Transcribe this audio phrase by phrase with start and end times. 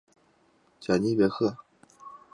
[0.79, 1.55] 贾尼别克。